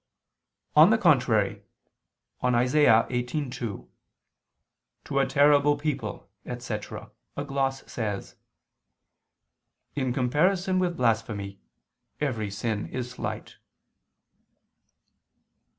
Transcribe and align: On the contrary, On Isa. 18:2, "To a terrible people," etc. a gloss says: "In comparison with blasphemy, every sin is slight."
On 0.75 0.89
the 0.89 0.97
contrary, 0.97 1.61
On 2.39 2.59
Isa. 2.59 3.05
18:2, 3.11 3.87
"To 5.03 5.19
a 5.19 5.27
terrible 5.27 5.77
people," 5.77 6.27
etc. 6.43 7.11
a 7.37 7.45
gloss 7.45 7.83
says: 7.85 8.35
"In 9.95 10.11
comparison 10.11 10.79
with 10.79 10.97
blasphemy, 10.97 11.59
every 12.19 12.49
sin 12.49 12.87
is 12.87 13.11
slight." 13.11 13.57